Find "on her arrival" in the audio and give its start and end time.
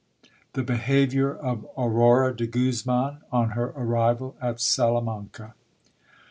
3.31-4.35